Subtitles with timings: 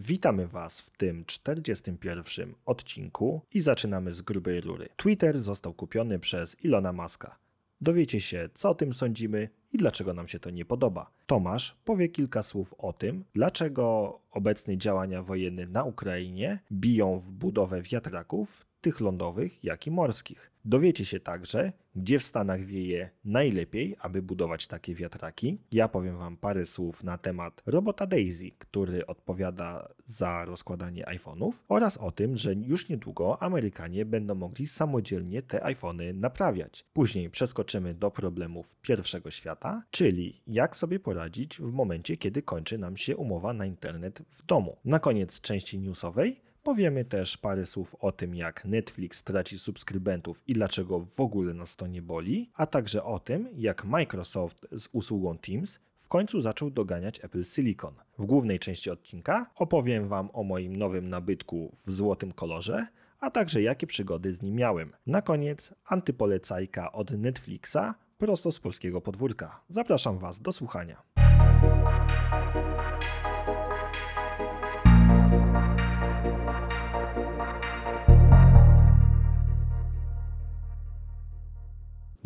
[0.00, 4.88] Witamy Was w tym 41 odcinku i zaczynamy z grubej rury.
[4.96, 7.38] Twitter został kupiony przez Ilona Muska.
[7.80, 11.10] Dowiecie się, co o tym sądzimy i dlaczego nam się to nie podoba.
[11.26, 17.82] Tomasz powie kilka słów o tym, dlaczego obecne działania wojenne na Ukrainie biją w budowę
[17.82, 20.49] wiatraków, tych lądowych, jak i morskich.
[20.64, 25.58] Dowiecie się także, gdzie w Stanach wieje najlepiej, aby budować takie wiatraki.
[25.72, 31.96] Ja powiem Wam parę słów na temat robota Daisy, który odpowiada za rozkładanie iPhone'ów oraz
[31.96, 36.84] o tym, że już niedługo Amerykanie będą mogli samodzielnie te iPhony naprawiać.
[36.92, 42.96] Później przeskoczymy do problemów pierwszego świata, czyli jak sobie poradzić w momencie, kiedy kończy nam
[42.96, 44.76] się umowa na internet w domu.
[44.84, 50.52] Na koniec części newsowej Powiemy też parę słów o tym, jak Netflix traci subskrybentów i
[50.52, 55.38] dlaczego w ogóle nas to nie boli, a także o tym, jak Microsoft z usługą
[55.38, 57.94] Teams w końcu zaczął doganiać Apple Silicon.
[58.18, 62.86] W głównej części odcinka opowiem Wam o moim nowym nabytku w złotym kolorze,
[63.20, 64.92] a także jakie przygody z nim miałem.
[65.06, 69.60] Na koniec antypolecajka od Netflixa prosto z polskiego podwórka.
[69.68, 71.02] Zapraszam Was do słuchania.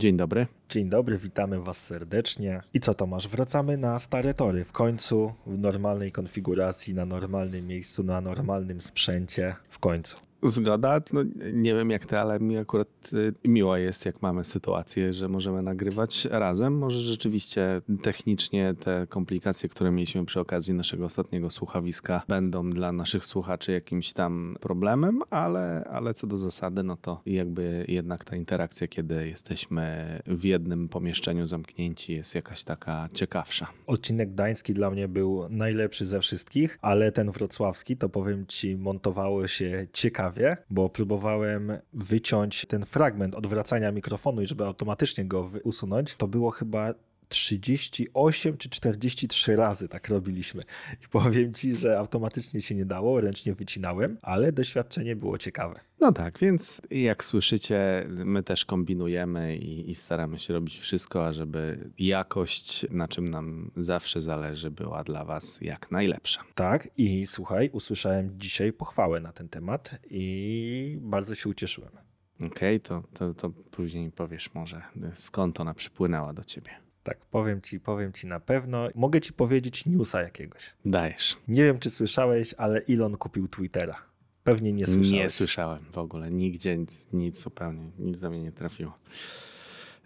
[0.05, 0.47] Dzień dobry.
[0.69, 2.61] Dzień dobry, witamy Was serdecznie.
[2.75, 4.65] I co Tomasz, wracamy na stare tory.
[4.65, 9.57] W końcu w normalnej konfiguracji, na normalnym miejscu, na normalnym sprzęcie.
[9.71, 10.17] W końcu.
[10.45, 11.01] Zgoda.
[11.13, 11.21] No,
[11.53, 15.63] nie wiem jak ty, ale mi akurat y, miło jest, jak mamy sytuację, że możemy
[15.63, 16.79] nagrywać razem.
[16.79, 23.27] Może rzeczywiście technicznie te komplikacje, które mieliśmy przy okazji naszego ostatniego słuchawiska, będą dla naszych
[23.27, 28.89] słuchaczy jakimś tam problemem, ale, ale co do zasady, no to jakby jednak ta interakcja,
[28.89, 33.67] kiedy jesteśmy w jednym pomieszczeniu zamknięci, jest jakaś taka ciekawsza.
[33.87, 39.47] Odcinek gdański dla mnie był najlepszy ze wszystkich, ale ten wrocławski, to powiem ci, montowało
[39.47, 40.34] się ciekawie
[40.71, 46.15] bo próbowałem wyciąć ten fragment odwracania mikrofonu i żeby automatycznie go usunąć.
[46.15, 46.95] To było chyba
[47.35, 50.63] 38 czy 43 razy tak robiliśmy.
[51.05, 55.81] I powiem ci, że automatycznie się nie dało, ręcznie wycinałem, ale doświadczenie było ciekawe.
[56.01, 61.91] No tak, więc jak słyszycie, my też kombinujemy i, i staramy się robić wszystko, ażeby
[61.99, 66.45] jakość, na czym nam zawsze zależy, była dla Was jak najlepsza.
[66.55, 71.91] Tak, i słuchaj, usłyszałem dzisiaj pochwałę na ten temat i bardzo się ucieszyłem.
[72.37, 74.83] Okej, okay, to, to, to później powiesz może,
[75.15, 76.84] skąd ona przypłynęła do ciebie.
[77.05, 78.89] Tak, powiem ci, powiem ci na pewno.
[78.95, 80.63] Mogę ci powiedzieć newsa jakiegoś.
[80.85, 81.37] Dajesz.
[81.49, 83.97] Nie wiem, czy słyszałeś, ale Elon kupił Twittera.
[84.45, 85.11] Pewnie nie słyszałeś.
[85.11, 86.31] Nie słyszałem w ogóle.
[86.31, 88.99] Nigdzie nic, nic zupełnie, nic do mnie nie trafiło.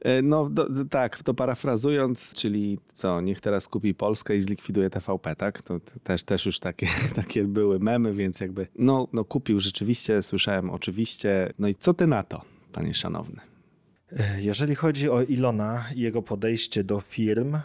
[0.00, 5.36] E, no do, tak, to parafrazując, czyli co, niech teraz kupi Polskę i zlikwiduje TVP,
[5.36, 5.62] tak?
[5.62, 10.22] To, to też, też już takie, takie były memy, więc jakby, no, no kupił rzeczywiście,
[10.22, 11.52] słyszałem oczywiście.
[11.58, 12.42] No i co ty na to,
[12.72, 13.47] panie szanowny?
[14.38, 17.58] Jeżeli chodzi o Ilona i jego podejście do firm,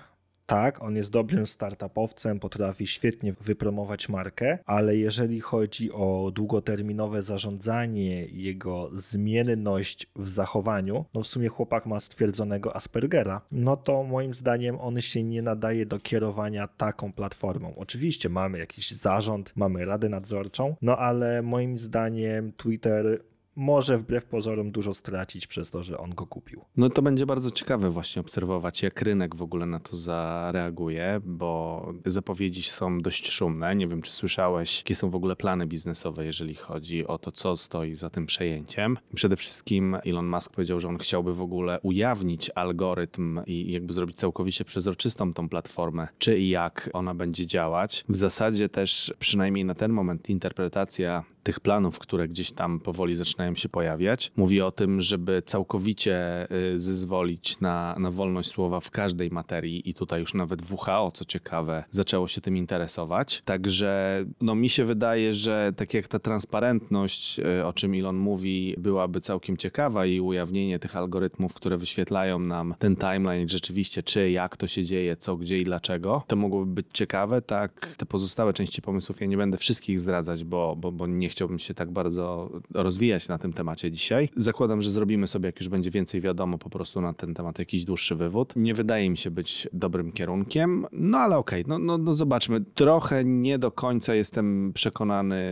[0.46, 8.26] tak, on jest dobrym startupowcem, potrafi świetnie wypromować markę, ale jeżeli chodzi o długoterminowe zarządzanie,
[8.26, 14.80] jego zmienność w zachowaniu, no w sumie chłopak ma stwierdzonego Aspergera, no to moim zdaniem
[14.80, 17.74] on się nie nadaje do kierowania taką platformą.
[17.75, 23.20] Oczywiście mamy jakiś zarząd, mamy radę nadzorczą, no ale moim zdaniem Twitter
[23.56, 26.62] może wbrew pozorom dużo stracić przez to, że on go kupił.
[26.78, 31.86] No to będzie bardzo ciekawe właśnie obserwować, jak rynek w ogóle na to zareaguje, bo
[32.06, 33.75] zapowiedzi są dość szumne.
[33.75, 37.56] Nie wiem, czy słyszałeś, jakie są w ogóle plany biznesowe, jeżeli chodzi o to, co
[37.56, 38.97] stoi za tym przejęciem.
[39.16, 44.18] Przede wszystkim Elon Musk powiedział, że on chciałby w ogóle ujawnić algorytm i jakby zrobić
[44.18, 48.06] całkowicie przezroczystą tą platformę, czy i jak ona będzie działać.
[48.09, 53.56] W zasadzie też, przynajmniej na ten moment, interpretacja tych planów, które gdzieś tam powoli zaczynają
[53.56, 54.31] się pojawiać.
[54.36, 59.94] Mówi o tym, żeby całkowicie y, zezwolić na, na wolność słowa w każdej materii i
[59.94, 63.42] tutaj już nawet WHO, co ciekawe, zaczęło się tym interesować.
[63.46, 68.75] Także no, mi się wydaje, że tak jak ta transparentność, y, o czym Elon mówi,
[68.78, 74.57] byłaby całkiem ciekawa i ujawnienie tych algorytmów, które wyświetlają nam ten timeline rzeczywiście, czy jak
[74.57, 77.42] to się dzieje, co, gdzie i dlaczego, to mogłoby być ciekawe.
[77.42, 81.59] Tak, te pozostałe części pomysłów ja nie będę wszystkich zdradzać, bo, bo, bo nie chciałbym
[81.59, 84.30] się tak bardzo rozwijać na tym temacie dzisiaj.
[84.35, 87.85] Zakładam, że zrobimy sobie, jak już będzie więcej wiadomo, po prostu na ten temat jakiś
[87.85, 88.53] dłuższy wywód.
[88.56, 92.62] Nie wydaje mi się być dobrym kierunkiem, no ale okej, okay, no, no, no zobaczmy.
[92.62, 95.44] Trochę nie do końca jestem przekonany,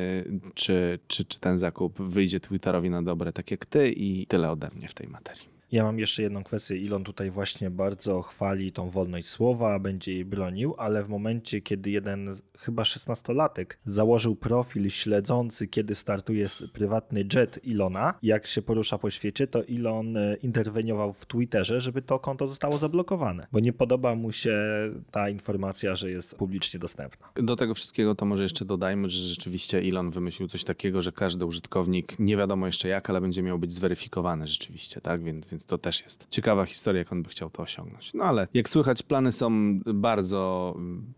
[0.53, 4.69] czy, czy, czy ten zakup wyjdzie Twitterowi na dobre, tak jak ty i tyle ode
[4.75, 5.50] mnie w tej materii.
[5.71, 6.75] Ja mam jeszcze jedną kwestię.
[6.75, 11.89] Elon tutaj właśnie bardzo chwali tą wolność słowa, będzie jej bronił, ale w momencie, kiedy
[11.89, 19.09] jeden chyba 16-latek założył profil śledzący, kiedy startuje prywatny jet Ilona, jak się porusza po
[19.09, 24.15] świecie, to Elon e, interweniował w Twitterze, żeby to konto zostało zablokowane, bo nie podoba
[24.15, 24.57] mu się
[25.11, 27.27] ta informacja, że jest publicznie dostępna.
[27.35, 31.45] Do tego wszystkiego to może jeszcze dodajmy, że rzeczywiście Elon wymyślił coś takiego, że każdy
[31.45, 35.23] użytkownik, nie wiadomo jeszcze jak, ale będzie miał być zweryfikowany rzeczywiście, tak?
[35.23, 38.13] Więc, więc to też jest ciekawa historia, jak on by chciał to osiągnąć.
[38.13, 40.75] No ale jak słychać, plany są bardzo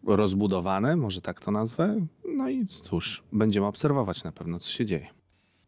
[0.07, 2.05] rozbudowane, może tak to nazwę.
[2.37, 5.07] No i cóż, będziemy obserwować na pewno, co się dzieje.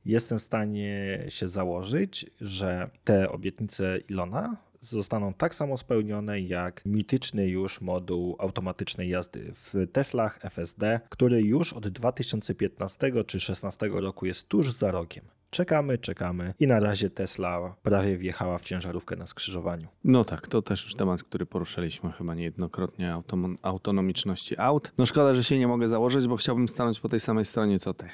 [0.06, 4.58] Jestem w stanie się założyć, że te obietnice Ilona
[4.90, 11.74] zostaną tak samo spełnione jak mityczny już moduł automatycznej jazdy w Teslach FSD, który już
[11.74, 15.26] od 2015 czy 2016 roku jest tuż za rogiem.
[15.56, 19.88] Czekamy, czekamy i na razie Tesla prawie wjechała w ciężarówkę na skrzyżowaniu.
[20.04, 24.92] No tak, to też już temat, który poruszaliśmy chyba niejednokrotnie, autom- autonomiczności aut.
[24.98, 27.94] No szkoda, że się nie mogę założyć, bo chciałbym stanąć po tej samej stronie co
[27.94, 28.06] ty.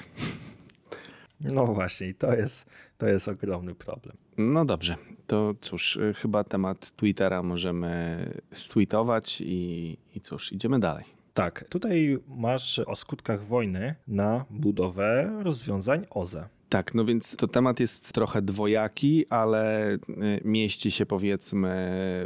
[1.40, 4.16] No właśnie, to jest, to jest ogromny problem.
[4.38, 4.96] No dobrze,
[5.26, 11.04] to cóż, y, chyba temat Twittera możemy stweetować i, i cóż, idziemy dalej.
[11.34, 16.48] Tak, tutaj masz o skutkach wojny na budowę rozwiązań OZE.
[16.72, 19.98] Tak, no więc to temat jest trochę dwojaki, ale y,
[20.44, 21.68] mieści się powiedzmy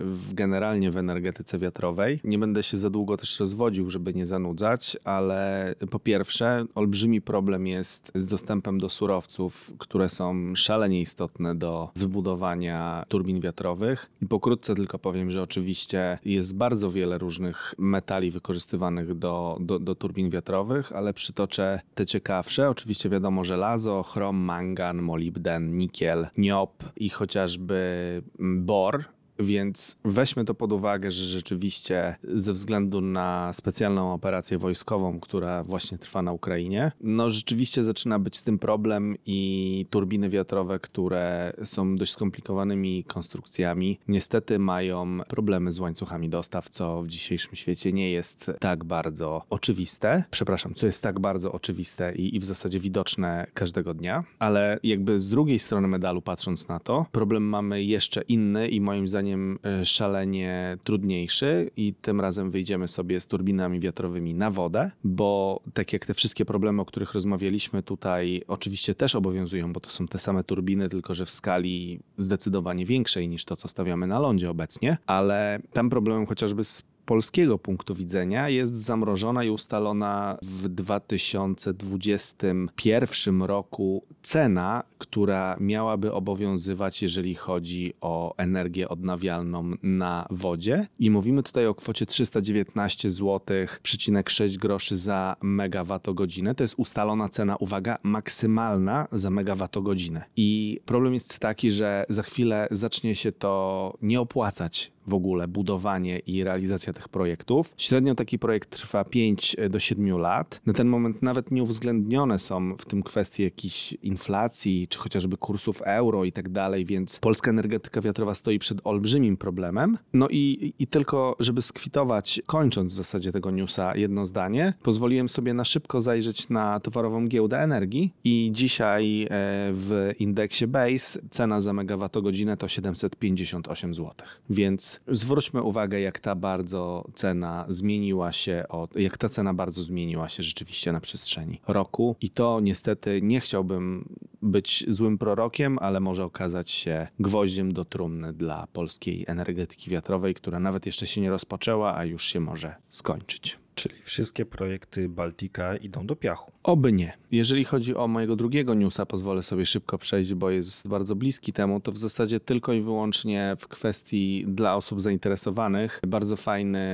[0.05, 2.21] w, generalnie w energetyce wiatrowej.
[2.25, 7.67] Nie będę się za długo też rozwodził, żeby nie zanudzać, ale po pierwsze olbrzymi problem
[7.67, 14.11] jest z dostępem do surowców, które są szalenie istotne do wybudowania turbin wiatrowych.
[14.23, 19.95] I pokrótce tylko powiem, że oczywiście jest bardzo wiele różnych metali wykorzystywanych do, do, do
[19.95, 22.71] turbin wiatrowych, ale przytoczę te ciekawsze.
[22.71, 29.05] Oczywiście wiadomo żelazo, chrom, mangan, molibden, nikiel, niop i chociażby bor,
[29.39, 35.99] więc weźmy to pod uwagę, że rzeczywiście ze względu na specjalną operację wojskową, która właśnie
[35.99, 41.97] trwa na Ukrainie, no rzeczywiście zaczyna być z tym problem i turbiny wiatrowe, które są
[41.97, 48.51] dość skomplikowanymi konstrukcjami, niestety mają problemy z łańcuchami dostaw, co w dzisiejszym świecie nie jest
[48.61, 50.25] tak bardzo oczywiste.
[50.31, 55.19] Przepraszam, co jest tak bardzo oczywiste i, i w zasadzie widoczne każdego dnia, ale jakby
[55.19, 59.59] z drugiej strony medalu patrząc na to, problem mamy jeszcze inny i moim zdaniem zdaniem
[59.65, 65.93] e, szalenie trudniejszy i tym razem wyjdziemy sobie z turbinami wiatrowymi na wodę, bo tak
[65.93, 70.19] jak te wszystkie problemy, o których rozmawialiśmy tutaj, oczywiście też obowiązują, bo to są te
[70.19, 74.99] same turbiny, tylko że w skali zdecydowanie większej niż to, co stawiamy na lądzie obecnie,
[75.07, 84.05] ale tam problemem chociażby z polskiego punktu widzenia jest zamrożona i ustalona w 2021 roku
[84.23, 90.87] cena, która miałaby obowiązywać, jeżeli chodzi o energię odnawialną na wodzie.
[90.99, 96.55] I mówimy tutaj o kwocie 319 zł,6 groszy za megawattogodzinę.
[96.55, 100.25] To jest ustalona cena, uwaga, maksymalna za megawattogodzinę.
[100.37, 106.19] I problem jest taki, że za chwilę zacznie się to nie opłacać w ogóle budowanie
[106.19, 107.75] i realizacja tych projektów.
[107.77, 110.61] Średnio taki projekt trwa 5 do 7 lat.
[110.67, 115.83] Na ten moment nawet nie uwzględnione są w tym kwestie jakiejś inflacji, czy chociażby kursów
[115.83, 119.99] euro i tak dalej, więc polska energetyka wiatrowa stoi przed olbrzymim problemem.
[120.13, 125.55] No i, i tylko, żeby skwitować, kończąc w zasadzie tego newsa jedno zdanie, pozwoliłem sobie
[125.55, 129.29] na szybko zajrzeć na towarową giełdę energii i dzisiaj e,
[129.73, 134.13] w indeksie Base cena za megawattogodzinę to 758 zł.
[134.51, 140.29] Więc zwróćmy uwagę, jak ta bardzo cena zmieniła się, od, jak ta cena bardzo zmieniła
[140.29, 142.17] się rzeczywiście na przestrzeni roku.
[142.21, 144.09] I to niestety nie chciałbym
[144.43, 150.61] być złym prorokiem, ale może okazać się gwoździem do trumny dla polskiej energetyki wiatrowej, która
[150.61, 153.59] nawet jeszcze się nie rozpoczęła, a już się może skończyć.
[153.77, 156.53] Czyli wszystkie projekty Baltika idą do piachu.
[156.63, 157.13] Oby nie.
[157.31, 161.81] Jeżeli chodzi o mojego drugiego newsa, pozwolę sobie szybko przejść, bo jest bardzo bliski temu,
[161.81, 166.87] to w zasadzie tylko i wyłącznie w kwestii dla osób zainteresowanych bardzo fajny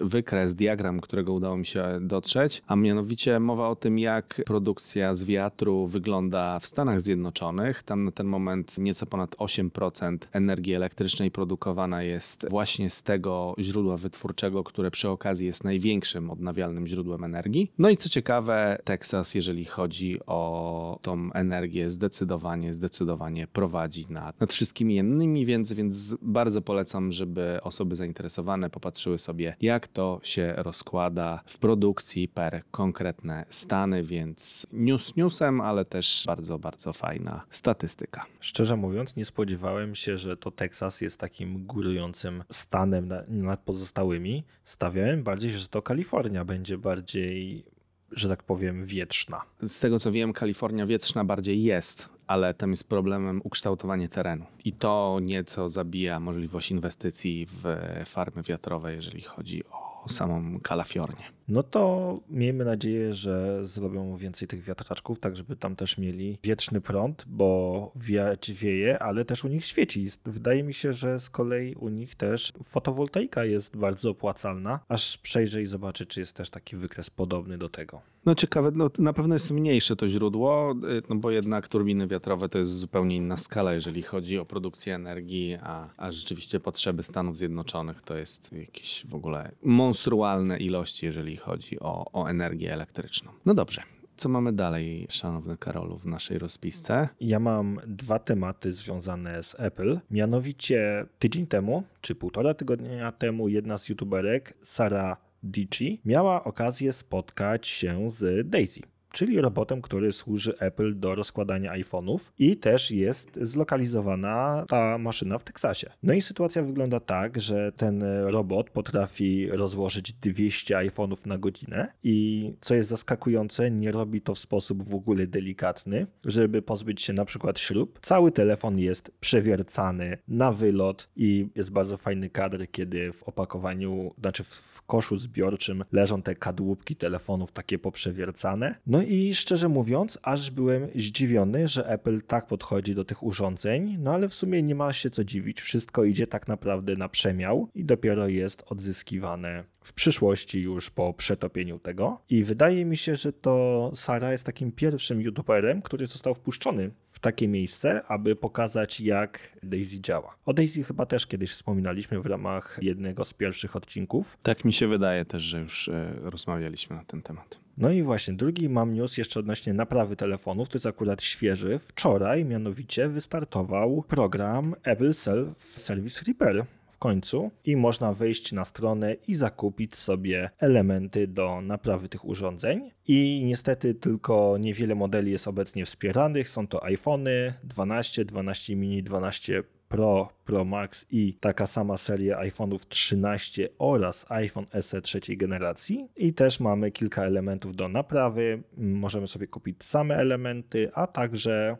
[0.00, 5.24] wykres, diagram, którego udało mi się dotrzeć, a mianowicie mowa o tym, jak produkcja z
[5.24, 7.82] wiatru wygląda w Stanach Zjednoczonych.
[7.82, 13.96] Tam na ten moment nieco ponad 8% energii elektrycznej produkowana jest właśnie z tego źródła
[13.96, 17.72] wytwórczego, które przy okazji jest największym odnawialnym źródłem energii.
[17.78, 24.52] No i co ciekawe, Teksas, jeżeli chodzi o tą energię, zdecydowanie, zdecydowanie prowadzi nad, nad
[24.52, 31.42] wszystkimi innymi, więc, więc bardzo polecam, żeby osoby zainteresowane popatrzyły sobie, jak to się rozkłada
[31.46, 38.26] w produkcji per konkretne stany, więc news newsem, ale też bardzo, bardzo fajna statystyka.
[38.40, 44.44] Szczerze mówiąc, nie spodziewałem się, że to Teksas jest takim górującym stanem na- nad pozostałymi.
[44.64, 47.64] Stawiałem bardziej, że to Kalifornia będzie bardziej,
[48.12, 49.42] że tak powiem, wietrzna.
[49.62, 54.44] Z tego co wiem, Kalifornia wietrzna bardziej jest, ale tam jest problemem ukształtowanie terenu.
[54.64, 57.64] I to nieco zabija możliwość inwestycji w
[58.06, 61.24] farmy wiatrowe, jeżeli chodzi o samą Kalifornię.
[61.48, 66.80] No to miejmy nadzieję, że zrobią więcej tych wiatraczków, tak żeby tam też mieli wietrzny
[66.80, 70.06] prąd, bo wiać wieje, ale też u nich świeci.
[70.24, 75.62] Wydaje mi się, że z kolei u nich też fotowoltaika jest bardzo opłacalna, aż przejrzę
[75.62, 78.02] i zobaczę, czy jest też taki wykres podobny do tego.
[78.26, 82.48] No ciekawe, no, na pewno jest mniejsze to źródło, y, no bo jednak turbiny wiatrowe
[82.48, 87.36] to jest zupełnie inna skala, jeżeli chodzi o produkcję energii, a, a rzeczywiście potrzeby Stanów
[87.36, 93.30] Zjednoczonych to jest jakieś w ogóle monstrualne ilości, jeżeli chodzi o, o energię elektryczną.
[93.46, 93.82] No dobrze.
[94.16, 97.08] Co mamy dalej, szanowny Karolu, w naszej rozpisce?
[97.20, 100.00] Ja mam dwa tematy związane z Apple.
[100.10, 107.66] Mianowicie tydzień temu, czy półtora tygodnia temu, jedna z youtuberek, Sara Dici, miała okazję spotkać
[107.66, 108.80] się z Daisy.
[109.12, 115.44] Czyli robotem, który służy Apple do rozkładania iPhone'ów i też jest zlokalizowana ta maszyna w
[115.44, 115.90] Teksasie.
[116.02, 122.52] No i sytuacja wygląda tak, że ten robot potrafi rozłożyć 200 iPhone'ów na godzinę i
[122.60, 127.24] co jest zaskakujące, nie robi to w sposób w ogóle delikatny, żeby pozbyć się na
[127.24, 127.98] przykład śrub.
[128.02, 134.44] Cały telefon jest przewiercany na wylot i jest bardzo fajny kadr, kiedy w opakowaniu, znaczy
[134.44, 138.74] w koszu zbiorczym leżą te kadłubki telefonów takie poprzewiercane.
[138.86, 144.12] No i szczerze mówiąc, aż byłem zdziwiony, że Apple tak podchodzi do tych urządzeń, no
[144.14, 145.60] ale w sumie nie ma się co dziwić.
[145.60, 151.78] Wszystko idzie tak naprawdę na przemiał i dopiero jest odzyskiwane w przyszłości już po przetopieniu
[151.78, 152.20] tego.
[152.30, 157.22] I wydaje mi się, że to Sara jest takim pierwszym youtuberem, który został wpuszczony w
[157.22, 160.36] takie miejsce, aby pokazać jak Daisy działa.
[160.46, 164.38] O Daisy chyba też kiedyś wspominaliśmy w ramach jednego z pierwszych odcinków.
[164.42, 167.58] Tak mi się wydaje też, że już e, rozmawialiśmy na ten temat.
[167.78, 171.78] No i właśnie, drugi mam news jeszcze odnośnie naprawy telefonów, to jest akurat świeży.
[171.78, 179.14] Wczoraj mianowicie wystartował program Apple Self Service Repair w końcu i można wejść na stronę
[179.28, 182.90] i zakupić sobie elementy do naprawy tych urządzeń.
[183.08, 186.48] I niestety tylko niewiele modeli jest obecnie wspieranych.
[186.48, 192.78] Są to iPhony 12, 12 mini, 12 Pro, Pro Max i taka sama seria iPhone'ów
[192.88, 196.08] 13 oraz iPhone SE trzeciej generacji.
[196.16, 198.62] I też mamy kilka elementów do naprawy.
[198.76, 201.76] Możemy sobie kupić same elementy, a także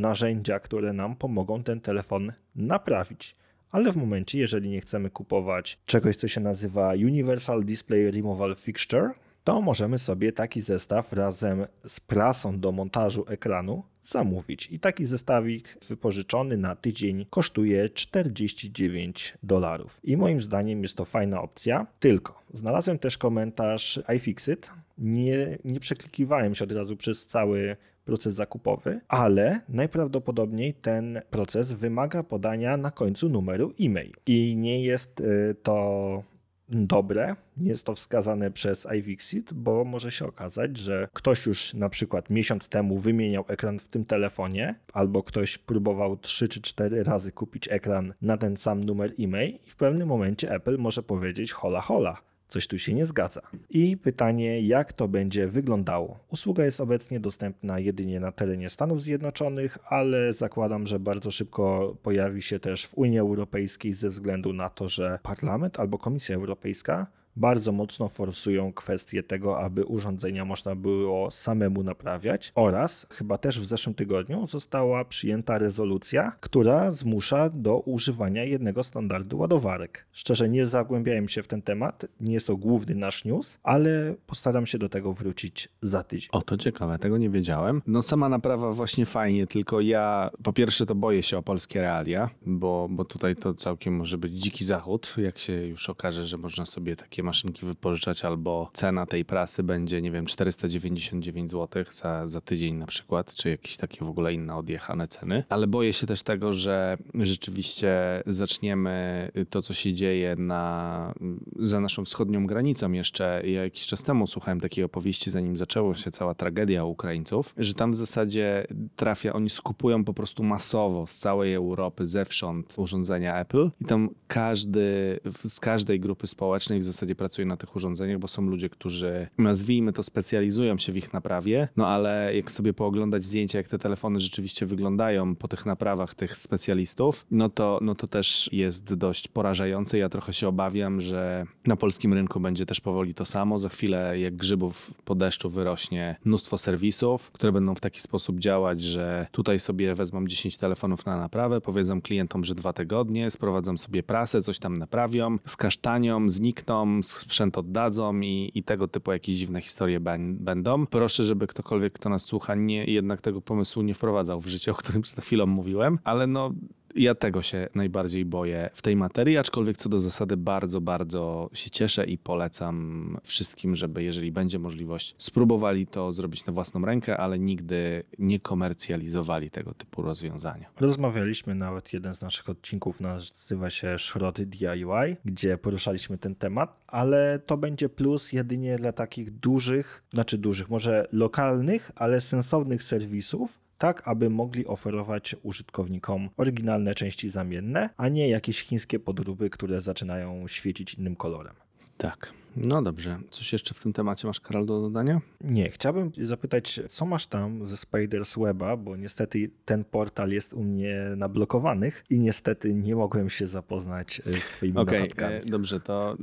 [0.00, 3.36] narzędzia, które nam pomogą ten telefon naprawić.
[3.70, 9.10] Ale w momencie, jeżeli nie chcemy kupować czegoś, co się nazywa Universal Display Removal Fixture,
[9.44, 14.68] to możemy sobie taki zestaw razem z prasą do montażu ekranu zamówić.
[14.70, 20.00] I taki zestawik wypożyczony na tydzień kosztuje 49 dolarów.
[20.04, 21.86] I moim zdaniem jest to fajna opcja.
[22.00, 24.70] Tylko znalazłem też komentarz iFixit.
[24.98, 27.76] Nie, nie przeklikiwałem się od razu przez cały
[28.08, 34.12] proces zakupowy, ale najprawdopodobniej ten proces wymaga podania na końcu numeru e-mail.
[34.26, 36.22] I nie jest y, to
[36.68, 41.88] dobre, nie jest to wskazane przez iFixit, bo może się okazać, że ktoś już na
[41.88, 47.32] przykład miesiąc temu wymieniał ekran w tym telefonie, albo ktoś próbował 3 czy 4 razy
[47.32, 51.80] kupić ekran na ten sam numer e-mail i w pewnym momencie Apple może powiedzieć hola
[51.80, 52.27] hola.
[52.48, 53.40] Coś tu się nie zgadza.
[53.70, 56.18] I pytanie, jak to będzie wyglądało?
[56.28, 62.42] Usługa jest obecnie dostępna jedynie na terenie Stanów Zjednoczonych, ale zakładam, że bardzo szybko pojawi
[62.42, 67.06] się też w Unii Europejskiej ze względu na to, że Parlament albo Komisja Europejska
[67.38, 73.64] bardzo mocno forsują kwestię tego, aby urządzenia można było samemu naprawiać oraz chyba też w
[73.64, 80.06] zeszłym tygodniu została przyjęta rezolucja, która zmusza do używania jednego standardu ładowarek.
[80.12, 84.66] Szczerze nie zagłębiałem się w ten temat, nie jest to główny nasz news, ale postaram
[84.66, 86.28] się do tego wrócić za tydzień.
[86.32, 87.82] O, to ciekawe, tego nie wiedziałem.
[87.86, 92.30] No sama naprawa właśnie fajnie, tylko ja po pierwsze to boję się o polskie realia,
[92.46, 96.66] bo, bo tutaj to całkiem może być dziki zachód, jak się już okaże, że można
[96.66, 102.40] sobie takie maszynki wypożyczać, albo cena tej prasy będzie, nie wiem, 499 zł za, za
[102.40, 105.44] tydzień na przykład, czy jakieś takie w ogóle inne odjechane ceny.
[105.48, 111.14] Ale boję się też tego, że rzeczywiście zaczniemy to, co się dzieje na,
[111.56, 113.42] za naszą wschodnią granicą jeszcze.
[113.44, 117.92] Ja jakiś czas temu słuchałem takiej opowieści, zanim zaczęła się cała tragedia Ukraińców, że tam
[117.92, 118.66] w zasadzie
[118.96, 125.18] trafia, oni skupują po prostu masowo z całej Europy, zewsząd urządzenia Apple i tam każdy,
[125.24, 129.92] z każdej grupy społecznej w zasadzie pracuje na tych urządzeniach, bo są ludzie, którzy nazwijmy
[129.92, 134.20] to specjalizują się w ich naprawie, no ale jak sobie pooglądać zdjęcia, jak te telefony
[134.20, 139.98] rzeczywiście wyglądają po tych naprawach tych specjalistów, no to, no to też jest dość porażające.
[139.98, 143.58] Ja trochę się obawiam, że na polskim rynku będzie też powoli to samo.
[143.58, 148.80] Za chwilę jak grzybów po deszczu wyrośnie mnóstwo serwisów, które będą w taki sposób działać,
[148.80, 154.02] że tutaj sobie wezmą 10 telefonów na naprawę, powiedzą klientom, że dwa tygodnie, sprowadzą sobie
[154.02, 160.00] prasę, coś tam naprawią, skasztanią, znikną, sprzęt oddadzą i, i tego typu jakieś dziwne historie
[160.30, 160.86] będą.
[160.86, 164.74] Proszę, żeby ktokolwiek, kto nas słucha, nie, jednak tego pomysłu nie wprowadzał w życie, o
[164.74, 166.52] którym przed chwilą mówiłem, ale no
[166.94, 171.70] ja tego się najbardziej boję w tej materii, aczkolwiek co do zasady bardzo, bardzo się
[171.70, 177.38] cieszę i polecam wszystkim, żeby jeżeli będzie możliwość, spróbowali to zrobić na własną rękę, ale
[177.38, 180.70] nigdy nie komercjalizowali tego typu rozwiązania.
[180.80, 187.38] Rozmawialiśmy nawet, jeden z naszych odcinków nazywa się Szrot DIY, gdzie poruszaliśmy ten temat, ale
[187.46, 194.08] to będzie plus jedynie dla takich dużych, znaczy dużych, może lokalnych, ale sensownych serwisów, tak
[194.08, 200.94] aby mogli oferować użytkownikom oryginalne części zamienne, a nie jakieś chińskie podróby, które zaczynają świecić
[200.94, 201.54] innym kolorem.
[201.98, 202.32] Tak.
[202.64, 203.18] No dobrze.
[203.30, 205.20] Coś jeszcze w tym temacie masz, Karol, do dodania?
[205.40, 210.64] Nie, chciałbym zapytać, co masz tam ze Spiders Weba, bo niestety ten portal jest u
[210.64, 215.34] mnie na blokowanych i niestety nie mogłem się zapoznać e, z twoimi notatkami.
[215.34, 216.16] e, dobrze, to e,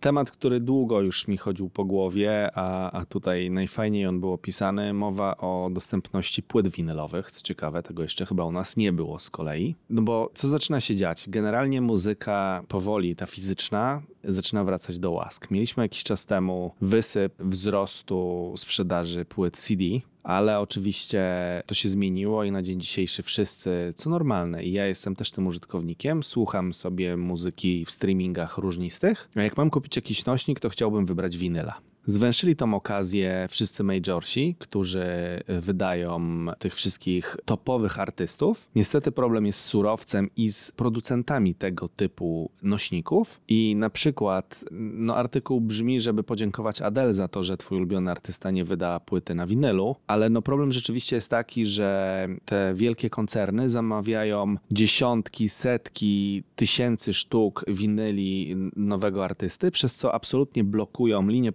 [0.00, 4.92] temat, który długo już mi chodził po głowie, a, a tutaj najfajniej on był opisany.
[4.92, 7.30] Mowa o dostępności płyt winylowych.
[7.30, 9.74] Co ciekawe, tego jeszcze chyba u nas nie było z kolei.
[9.90, 11.28] No bo co zaczyna się dziać?
[11.28, 15.50] Generalnie muzyka powoli, ta fizyczna, zaczyna wracać do łask.
[15.50, 19.84] Mieliśmy jakiś czas temu wysyp wzrostu sprzedaży płyt CD,
[20.22, 21.22] ale oczywiście
[21.66, 25.46] to się zmieniło i na dzień dzisiejszy wszyscy, co normalne, i ja jestem też tym
[25.46, 31.06] użytkownikiem, słucham sobie muzyki w streamingach różnistych, a jak mam kupić jakiś nośnik, to chciałbym
[31.06, 31.80] wybrać winyla.
[32.10, 35.06] Zwęszyli tą okazję wszyscy majorsi, którzy
[35.48, 38.70] wydają tych wszystkich topowych artystów.
[38.74, 43.40] Niestety problem jest z surowcem i z producentami tego typu nośników.
[43.48, 48.50] I na przykład no, artykuł brzmi, żeby podziękować Adele za to, że twój ulubiony artysta
[48.50, 53.70] nie wyda płyty na winylu, ale no problem rzeczywiście jest taki, że te wielkie koncerny
[53.70, 61.52] zamawiają dziesiątki, setki, tysięcy sztuk winyli nowego artysty, przez co absolutnie blokują linie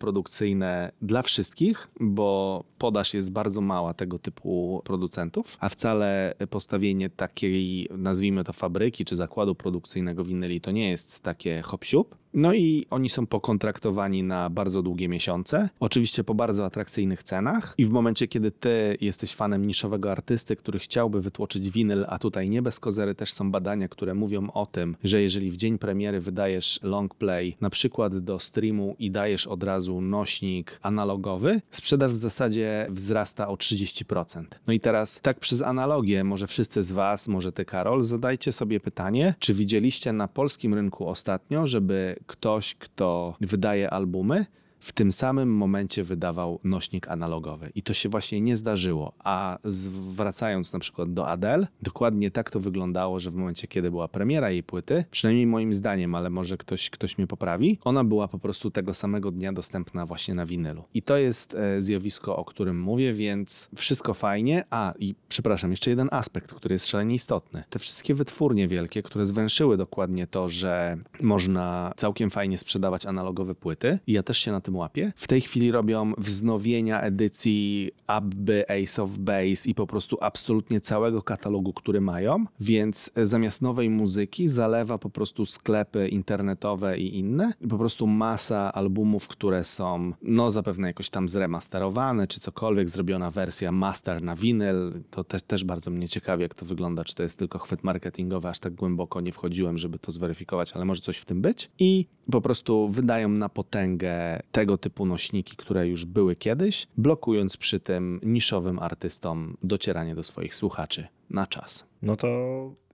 [1.02, 8.44] dla wszystkich, bo podaż jest bardzo mała tego typu producentów, a wcale postawienie takiej, nazwijmy
[8.44, 12.23] to fabryki czy zakładu produkcyjnego winyli to nie jest takie hop siup.
[12.34, 17.86] No i oni są pokontraktowani na bardzo długie miesiące, oczywiście po bardzo atrakcyjnych cenach i
[17.86, 22.62] w momencie, kiedy ty jesteś fanem niszowego artysty, który chciałby wytłoczyć winyl, a tutaj nie
[22.62, 26.80] bez kozery też są badania, które mówią o tym, że jeżeli w dzień premiery wydajesz
[26.84, 32.88] long play, na przykład do streamu i dajesz od razu nośnik analogowy, sprzedaż w zasadzie
[32.90, 34.44] wzrasta o 30%.
[34.68, 38.80] No i teraz tak przez analogię, może wszyscy z was, może ty Karol, zadajcie sobie
[38.80, 44.46] pytanie, czy widzieliście na polskim rynku ostatnio, żeby ktoś, kto wydaje albumy,
[44.84, 47.72] w tym samym momencie wydawał nośnik analogowy.
[47.76, 49.14] I to się właśnie nie zdarzyło.
[49.20, 54.08] A zwracając na przykład do Adele, dokładnie tak to wyglądało, że w momencie, kiedy była
[54.08, 58.40] premiera jej płyty, przynajmniej moim zdaniem, ale może ktoś, ktoś mnie poprawi, ona była po
[58.40, 60.84] prostu tego samego dnia dostępna właśnie na winylu.
[60.94, 64.64] I to jest e, zjawisko, o którym mówię, więc wszystko fajnie.
[64.70, 67.64] A, i przepraszam, jeszcze jeden aspekt, który jest szalenie istotny.
[67.70, 74.00] Te wszystkie wytwórnie wielkie, które zwęszyły dokładnie to, że można całkiem fajnie sprzedawać analogowe płyty,
[74.08, 79.04] i ja też się na tym łapię, w tej chwili robią wznowienia edycji Abby, Ace
[79.04, 84.98] of Base i po prostu absolutnie całego katalogu, który mają, więc zamiast nowej muzyki zalewa
[84.98, 87.54] po prostu sklepy internetowe i inne.
[87.62, 93.32] I po prostu masa albumów, które są no zapewne jakoś tam zremasterowane, czy cokolwiek, zrobiona
[93.32, 97.24] wersja master na winyl, to też, też bardzo mnie ciekawi, jak to wygląda, czy to
[97.24, 101.18] jest tylko chwyt marketingowy, aż tak głęboko nie wchodziłem, żeby to zweryfikować, ale może coś
[101.18, 101.72] w tym być.
[101.80, 107.80] I po prostu wydają na potęgę tego typu nośniki, które już były kiedyś, blokując przy
[107.80, 111.86] tym niszowym artystom docieranie do swoich słuchaczy na czas.
[112.02, 112.28] No to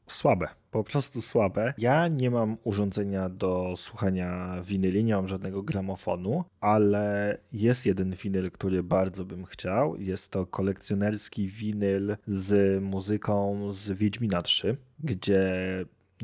[0.07, 1.73] Słabe, po prostu słabe.
[1.77, 8.51] Ja nie mam urządzenia do słuchania winyli, nie mam żadnego gramofonu, ale jest jeden winyl,
[8.51, 9.95] który bardzo bym chciał.
[9.97, 15.45] Jest to kolekcjonerski winyl z muzyką z Wiedźmina 3, gdzie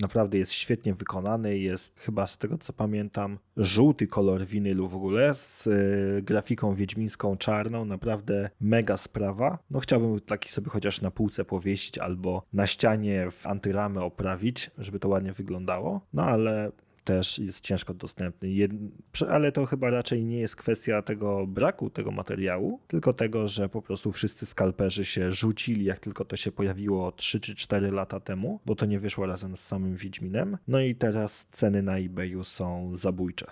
[0.02, 1.58] naprawdę jest świetnie wykonany.
[1.58, 7.38] Jest chyba z tego co pamiętam żółty kolor winylu w ogóle z y, grafiką wiedźmińską
[7.38, 7.86] czarną.
[7.86, 9.60] Naprawdę mega sprawa.
[9.70, 15.00] No chciałbym taki sobie chociaż na półce powiesić albo na ścianie w antyramę oprawić, żeby
[15.00, 16.02] to ładnie wyglądało.
[16.14, 16.72] No ale
[17.06, 18.50] też jest ciężko dostępny.
[18.50, 18.72] Jed...
[19.30, 23.82] Ale to chyba raczej nie jest kwestia tego braku tego materiału, tylko tego, że po
[23.82, 28.60] prostu wszyscy skalperzy się rzucili, jak tylko to się pojawiło 3 czy 4 lata temu,
[28.66, 30.58] bo to nie wyszło razem z samym Wiedźminem.
[30.68, 33.46] No i teraz ceny na eBayu są zabójcze.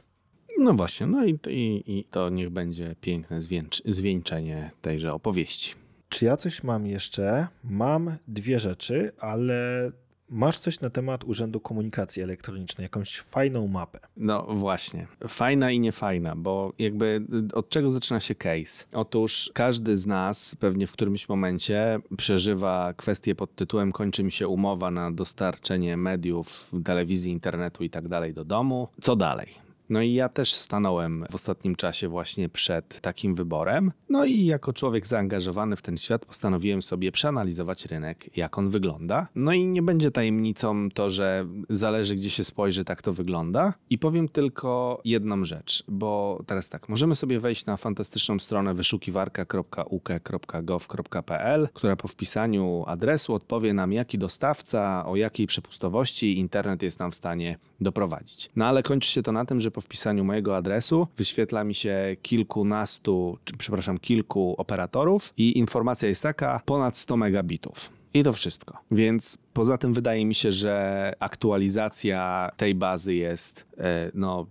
[0.60, 5.76] No właśnie, no i, i, i to niech będzie piękne zwieńcz, zwieńczenie tejże opowieści.
[6.10, 7.48] Czy ja coś mam jeszcze?
[7.64, 9.92] Mam dwie rzeczy, ale
[10.34, 14.00] Masz coś na temat Urzędu Komunikacji Elektronicznej, jakąś fajną mapę.
[14.18, 15.08] No właśnie.
[15.28, 17.22] Fajna i niefajna, bo jakby
[17.54, 18.86] od czego zaczyna się case?
[18.94, 24.48] Otóż każdy z nas pewnie w którymś momencie przeżywa kwestię pod tytułem kończy mi się
[24.48, 28.88] umowa na dostarczenie mediów, telewizji, internetu i tak dalej do domu.
[29.02, 29.63] Co dalej?
[29.90, 33.92] No i ja też stanąłem w ostatnim czasie właśnie przed takim wyborem.
[34.10, 39.28] No i jako człowiek zaangażowany w ten świat postanowiłem sobie przeanalizować rynek, jak on wygląda.
[39.36, 43.74] No i nie będzie tajemnicą to, że zależy gdzie się spojrzy, tak to wygląda.
[43.90, 51.70] I powiem tylko jedną rzecz, bo teraz tak, możemy sobie wejść na fantastyczną stronę wyszukiwarka.uk.gov.pl,
[51.74, 57.16] która po wpisaniu adresu odpowie nam, jaki dostawca, o jakiej przepustowości internet jest nam w
[57.16, 58.50] stanie doprowadzić.
[58.56, 62.16] No ale kończy się to na tym, że po wpisaniu mojego adresu wyświetla mi się
[62.22, 67.90] kilkunastu, czy, przepraszam, kilku operatorów i informacja jest taka ponad 100 megabitów.
[68.14, 68.78] I to wszystko.
[68.92, 74.48] Więc poza tym wydaje mi się, że aktualizacja tej bazy jest e, no, no,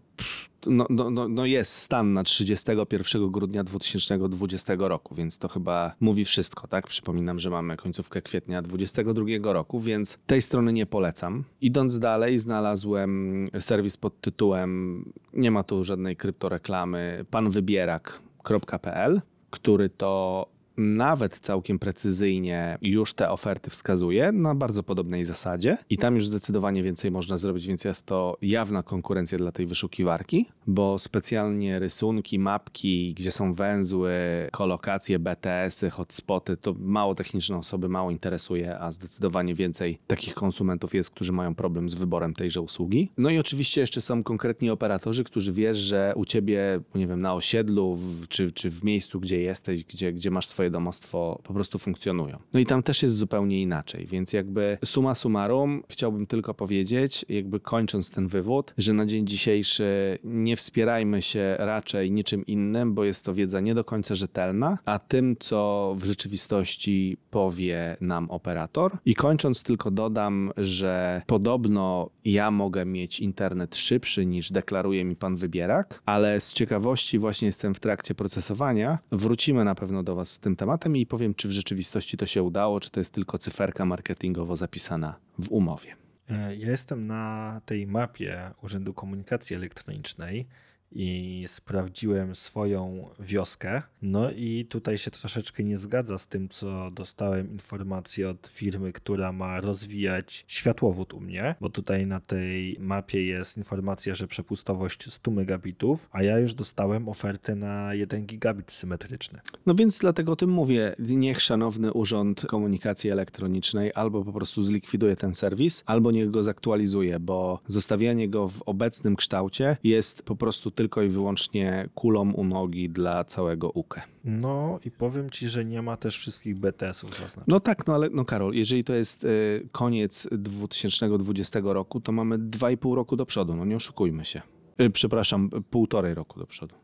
[0.67, 6.69] no, no, no jest stan na 31 grudnia 2020 roku, więc to chyba mówi wszystko,
[6.69, 6.87] tak?
[6.87, 11.45] Przypominam, że mamy końcówkę kwietnia 2022 roku, więc tej strony nie polecam.
[11.61, 19.21] Idąc dalej, znalazłem serwis pod tytułem, nie ma tu żadnej kryptoreklamy, panwybierak.pl,
[19.51, 20.47] który to
[20.83, 26.83] nawet całkiem precyzyjnie już te oferty wskazuje na bardzo podobnej zasadzie i tam już zdecydowanie
[26.83, 33.15] więcej można zrobić, więc jest to jawna konkurencja dla tej wyszukiwarki, bo specjalnie rysunki, mapki,
[33.15, 34.13] gdzie są węzły,
[34.53, 41.11] kolokacje, BTS-y, hotspoty, to mało techniczne osoby mało interesuje, a zdecydowanie więcej takich konsumentów jest,
[41.11, 43.11] którzy mają problem z wyborem tejże usługi.
[43.19, 47.35] No i oczywiście jeszcze są konkretni operatorzy, którzy wiesz, że u ciebie, nie wiem, na
[47.35, 51.79] osiedlu w, czy, czy w miejscu, gdzie jesteś, gdzie, gdzie masz swoje domostwo po prostu
[51.79, 52.39] funkcjonują.
[52.53, 57.61] No i tam też jest zupełnie inaczej, więc jakby suma summarum chciałbym tylko powiedzieć, jakby
[57.61, 63.25] kończąc ten wywód, że na dzień dzisiejszy nie wspierajmy się raczej niczym innym, bo jest
[63.25, 68.99] to wiedza nie do końca rzetelna, a tym, co w rzeczywistości powie nam operator.
[69.05, 75.37] I kończąc tylko dodam, że podobno ja mogę mieć internet szybszy niż deklaruje mi pan
[75.37, 78.99] wybierak, ale z ciekawości właśnie jestem w trakcie procesowania.
[79.13, 82.27] Wrócimy na pewno do was z tym tym tematem i powiem, czy w rzeczywistości to
[82.27, 85.97] się udało, czy to jest tylko cyferka marketingowo zapisana w umowie.
[86.31, 90.47] E, ja jestem na tej mapie Urzędu Komunikacji Elektronicznej
[90.95, 93.83] i sprawdziłem swoją wioskę.
[94.03, 99.33] No i tutaj się troszeczkę nie zgadza z tym, co dostałem informację od firmy, która
[99.33, 105.31] ma rozwijać światłowód u mnie, bo tutaj na tej mapie jest informacja, że przepustowość 100
[105.31, 109.41] megabitów, a ja już dostałem ofertę na 1 gigabit symetryczny.
[109.67, 110.95] No więc dlatego o tym mówię.
[110.99, 117.21] Niech szanowny Urząd Komunikacji Elektronicznej albo po prostu zlikwiduje ten serwis, albo niech go zaktualizuje,
[117.21, 122.91] bo zostawianie go w obecnym kształcie jest po prostu tylko i wyłącznie kulą u nogi
[122.91, 124.01] dla całego UK.
[124.25, 127.49] No i powiem ci, że nie ma też wszystkich BTS-ów zaznaczonych.
[127.49, 132.39] No tak, no ale no Karol, jeżeli to jest y, koniec 2020 roku, to mamy
[132.39, 134.43] 2,5 roku do przodu, no nie oszukujmy się.
[134.81, 136.75] Y, przepraszam, półtorej roku do przodu.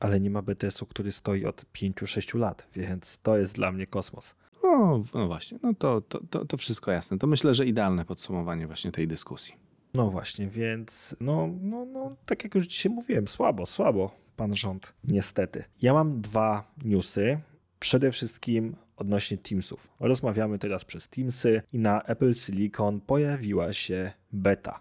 [0.00, 4.34] Ale nie ma BTS-u, który stoi od 5-6 lat, więc to jest dla mnie kosmos.
[4.62, 7.18] No, no właśnie, no to, to, to, to wszystko jasne.
[7.18, 9.65] To myślę, że idealne podsumowanie właśnie tej dyskusji.
[9.96, 14.92] No właśnie, więc no, no, no, tak jak już dzisiaj mówiłem, słabo, słabo pan rząd,
[15.04, 15.64] niestety.
[15.82, 17.38] Ja mam dwa newsy.
[17.80, 19.88] Przede wszystkim odnośnie Teamsów.
[20.00, 24.80] Rozmawiamy teraz przez Teamsy i na Apple Silicon pojawiła się beta.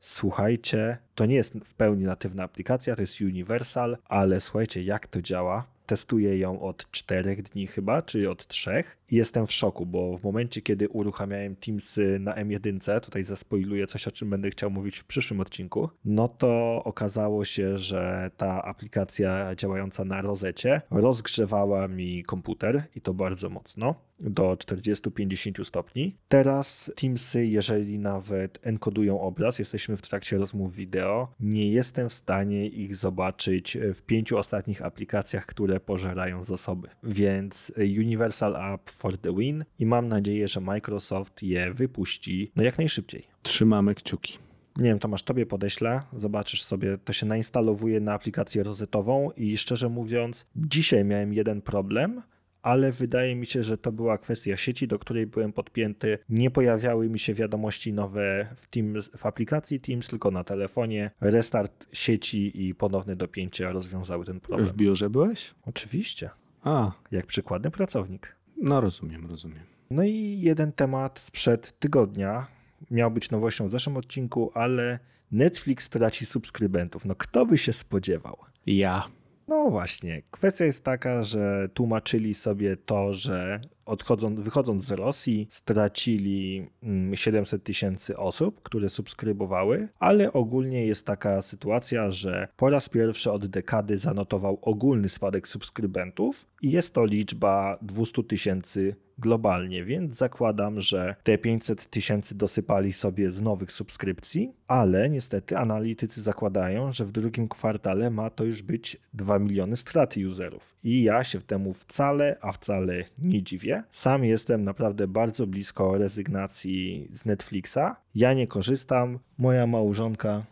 [0.00, 5.22] Słuchajcie, to nie jest w pełni natywna aplikacja, to jest Universal, ale słuchajcie, jak to
[5.22, 5.66] działa.
[5.86, 10.62] Testuję ją od 4 dni chyba, czyli od 3 jestem w szoku, bo w momencie,
[10.62, 15.40] kiedy uruchamiałem Teamsy na M1, tutaj zaspoiluję coś, o czym będę chciał mówić w przyszłym
[15.40, 23.00] odcinku, no to okazało się, że ta aplikacja działająca na rozecie rozgrzewała mi komputer i
[23.00, 26.16] to bardzo mocno do 40-50 stopni.
[26.28, 32.66] Teraz Teamsy, jeżeli nawet enkodują obraz, jesteśmy w trakcie rozmów wideo, nie jestem w stanie
[32.66, 36.88] ich zobaczyć w pięciu ostatnich aplikacjach, które pożerają zasoby.
[37.02, 42.78] Więc Universal App for the win i mam nadzieję, że Microsoft je wypuści no jak
[42.78, 43.26] najszybciej.
[43.42, 44.38] Trzymamy kciuki.
[44.76, 49.88] Nie wiem, Tomasz, tobie podeślę, zobaczysz sobie, to się nainstalowuje na aplikację rozetową i szczerze
[49.88, 52.22] mówiąc, dzisiaj miałem jeden problem,
[52.62, 56.18] ale wydaje mi się, że to była kwestia sieci, do której byłem podpięty.
[56.28, 61.10] Nie pojawiały mi się wiadomości nowe w, Teams, w aplikacji Teams, tylko na telefonie.
[61.20, 64.66] Restart sieci i ponowne dopięcie rozwiązały ten problem.
[64.66, 65.54] W biurze byłeś?
[65.66, 66.30] Oczywiście,
[66.62, 68.39] A, jak przykładny pracownik.
[68.60, 69.64] No rozumiem, rozumiem.
[69.90, 72.46] No i jeden temat sprzed tygodnia
[72.90, 74.98] miał być nowością w zeszłym odcinku, ale
[75.30, 77.04] Netflix traci subskrybentów.
[77.04, 78.36] No kto by się spodziewał?
[78.66, 79.04] Ja.
[79.50, 86.66] No właśnie, kwestia jest taka, że tłumaczyli sobie to, że odchodząc, wychodząc z Rosji stracili
[86.82, 93.32] mm, 700 tysięcy osób, które subskrybowały, ale ogólnie jest taka sytuacja, że po raz pierwszy
[93.32, 100.80] od dekady zanotował ogólny spadek subskrybentów i jest to liczba 200 tysięcy globalnie, więc zakładam,
[100.80, 107.12] że te 500 tysięcy dosypali sobie z nowych subskrypcji, ale niestety analitycy zakładają, że w
[107.12, 110.74] drugim kwartale ma to już być 2 miliony strat userów.
[110.84, 113.82] I ja się temu wcale, a wcale nie dziwię.
[113.90, 117.96] Sam jestem naprawdę bardzo blisko rezygnacji z Netflixa.
[118.14, 120.44] Ja nie korzystam, moja małżonka.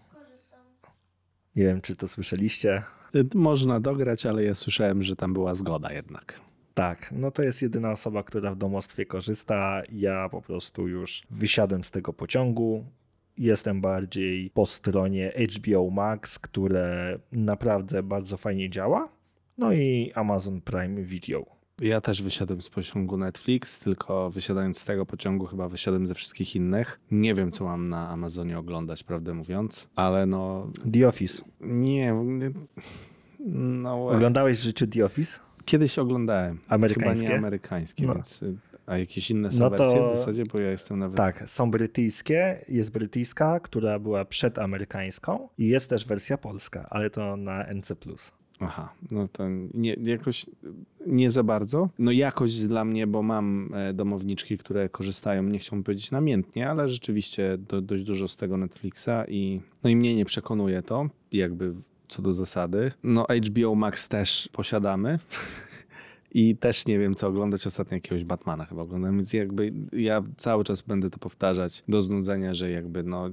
[1.57, 2.83] Nie wiem, czy to słyszeliście.
[3.14, 6.48] Y, Można dograć, ale ja słyszałem, że tam była zgoda jednak.
[6.79, 9.83] Tak, no to jest jedyna osoba, która w domostwie korzysta.
[9.93, 12.85] Ja po prostu już wysiadłem z tego pociągu.
[13.38, 19.09] Jestem bardziej po stronie HBO Max, które naprawdę bardzo fajnie działa.
[19.59, 21.47] No i Amazon Prime Video.
[21.81, 26.57] Ja też wysiadłem z pociągu Netflix, tylko wysiadając z tego pociągu chyba wysiadłem ze wszystkich
[26.57, 27.01] innych.
[27.11, 31.43] Nie wiem, co mam na Amazonie oglądać, prawdę mówiąc, ale no The Office.
[31.61, 32.14] nie...
[33.55, 35.48] no, Oglądałeś w życiu The Office?
[35.68, 36.59] Kiedyś oglądałem.
[36.68, 37.26] Amerykańskie?
[37.26, 38.14] Chyba nie amerykańskie, No.
[38.14, 38.42] więc...
[38.42, 41.16] y, A jakieś inne są No to- w zasadzie, bo ja jestem nawet...
[41.16, 47.37] Tak, są brytyjskie, jest brytyjska, która była przedamerykańską i jest też wersja polska, ale to
[47.37, 47.94] na NC+.
[48.61, 50.46] Aha, no to nie, jakoś
[51.07, 51.88] nie za bardzo.
[51.98, 56.88] No jakość dla mnie, bo mam e, domowniczki, które korzystają, nie chciałbym powiedzieć namiętnie, ale
[56.88, 61.74] rzeczywiście do, dość dużo z tego Netflixa i no i mnie nie przekonuje to, jakby
[62.09, 62.92] co do zasady.
[63.03, 65.18] No HBO Max też posiadamy.
[66.33, 67.66] I też nie wiem, co oglądać.
[67.66, 72.55] Ostatnio jakiegoś Batmana chyba oglądam, więc jakby ja cały czas będę to powtarzać do znudzenia,
[72.55, 73.31] że jakby no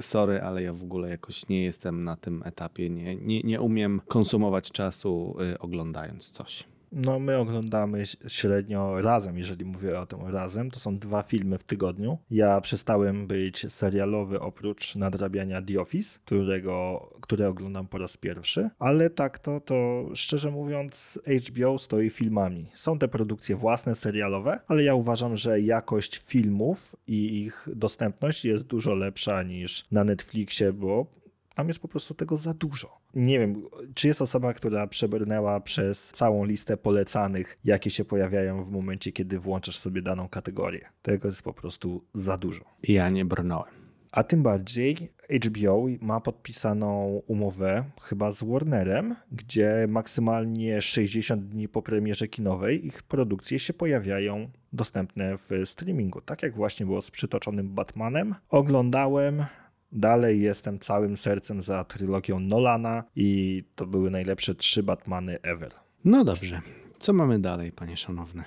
[0.00, 4.00] sorry, ale ja w ogóle jakoś nie jestem na tym etapie, nie, nie, nie umiem
[4.08, 6.64] konsumować czasu y, oglądając coś.
[6.92, 10.70] No, my oglądamy średnio razem, jeżeli mówię o tym razem.
[10.70, 12.18] To są dwa filmy w tygodniu.
[12.30, 18.70] Ja przestałem być serialowy oprócz nadrabiania The Office, którego, które oglądam po raz pierwszy.
[18.78, 22.70] Ale tak to, to szczerze mówiąc, HBO stoi filmami.
[22.74, 28.64] Są te produkcje własne, serialowe, ale ja uważam, że jakość filmów i ich dostępność jest
[28.64, 31.06] dużo lepsza niż na Netflixie, bo
[31.54, 32.98] tam jest po prostu tego za dużo.
[33.14, 33.62] Nie wiem,
[33.94, 39.38] czy jest osoba, która przebrnęła przez całą listę polecanych, jakie się pojawiają w momencie, kiedy
[39.38, 40.88] włączasz sobie daną kategorię.
[41.02, 42.64] Tego jest po prostu za dużo.
[42.82, 43.84] Ja nie brnąłem.
[44.12, 45.12] A tym bardziej
[45.44, 53.02] HBO ma podpisaną umowę chyba z Warnerem, gdzie maksymalnie 60 dni po premierze kinowej ich
[53.02, 56.20] produkcje się pojawiają dostępne w streamingu.
[56.20, 58.34] Tak jak właśnie było z przytoczonym Batmanem.
[58.48, 59.44] Oglądałem,
[59.94, 65.72] dalej jestem całym sercem za trylogią Nolana i to były najlepsze trzy Batmany ever.
[66.04, 66.60] No dobrze.
[66.98, 68.44] Co mamy dalej, panie szanowny?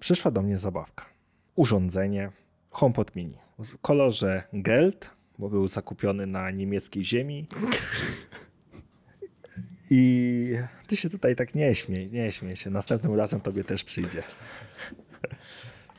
[0.00, 1.04] Przyszła do mnie zabawka.
[1.54, 2.30] Urządzenie
[2.70, 7.46] HomePod Mini w kolorze Geld, bo był zakupiony na niemieckiej ziemi.
[9.90, 10.54] I
[10.86, 12.70] ty się tutaj tak nie śmiej, nie śmiej się.
[12.70, 14.22] Następnym razem tobie też przyjdzie.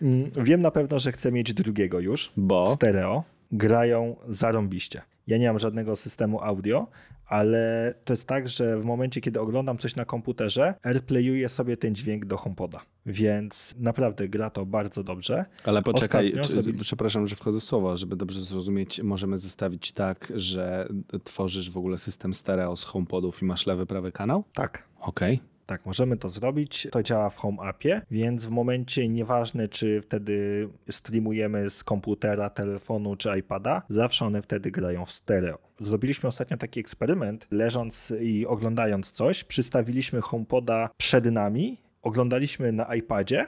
[0.02, 2.32] Mm, Wiem na pewno, że chcę mieć drugiego już.
[2.38, 3.24] Bo Stereo.
[3.52, 5.02] Grają zarąbiście.
[5.28, 6.88] Ja nie mam żadnego systemu audio,
[7.28, 11.96] ale to jest tak, że w momencie, kiedy oglądam coś na komputerze, AirPlayuję sobie ten
[11.96, 12.82] dźwięk do HomePoda.
[13.06, 15.46] Więc naprawdę gra to bardzo dobrze.
[15.64, 20.34] Ale poczekaj, czy, zrobili- przepraszam, że wchodzę w słowo, żeby dobrze zrozumieć, możemy zestawić tak,
[20.36, 20.90] że
[21.24, 24.44] tworzysz w ogóle system stereo z HomePodów i masz lewy, prawy kanał?
[24.54, 24.84] Tak.
[25.00, 25.40] Okej.
[25.66, 26.88] Tak, możemy to zrobić.
[26.92, 33.16] To działa w Home Appie, więc w momencie nieważne, czy wtedy streamujemy z komputera, telefonu
[33.16, 35.58] czy iPada, zawsze one wtedy grają w stereo.
[35.80, 43.48] Zrobiliśmy ostatnio taki eksperyment, leżąc i oglądając coś, przystawiliśmy HomePoda przed nami, oglądaliśmy na iPadzie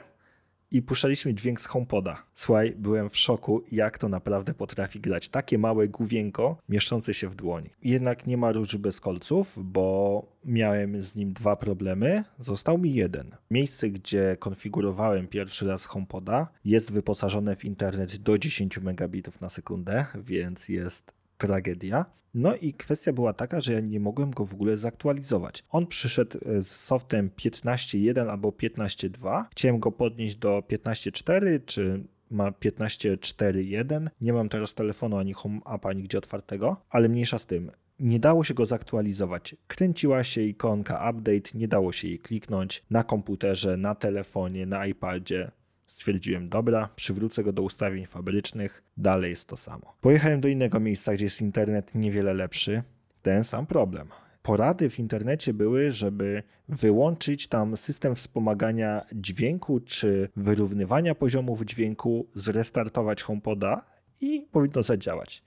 [0.70, 2.22] i puszczaliśmy dźwięk z HomePoda.
[2.34, 5.28] Słuchaj, byłem w szoku, jak to naprawdę potrafi grać.
[5.28, 7.70] Takie małe główienko mieszczące się w dłoni.
[7.82, 12.24] Jednak nie ma róży bez kolców, bo miałem z nim dwa problemy.
[12.38, 13.30] Został mi jeden.
[13.50, 20.06] Miejsce, gdzie konfigurowałem pierwszy raz HomePoda jest wyposażone w internet do 10 megabitów na sekundę,
[20.14, 22.04] więc jest tragedia.
[22.34, 25.64] No i kwestia była taka, że ja nie mogłem go w ogóle zaktualizować.
[25.70, 29.44] On przyszedł e, z softem 15.1 albo 15.2.
[29.50, 34.08] Chciałem go podnieść do 15.4 czy ma 15.4.1.
[34.20, 37.70] Nie mam teraz telefonu ani home appa nigdzie otwartego, ale mniejsza z tym.
[38.00, 39.56] Nie dało się go zaktualizować.
[39.66, 45.50] Kręciła się ikonka update, nie dało się jej kliknąć na komputerze, na telefonie, na iPadzie.
[45.98, 49.94] Stwierdziłem, dobra, przywrócę go do ustawień fabrycznych, dalej jest to samo.
[50.00, 52.82] Pojechałem do innego miejsca, gdzie jest internet niewiele lepszy.
[53.22, 54.08] Ten sam problem.
[54.42, 63.22] Porady w internecie były, żeby wyłączyć tam system wspomagania dźwięku czy wyrównywania poziomów dźwięku, zrestartować
[63.22, 63.84] HomePoda
[64.20, 65.42] i powinno zadziałać.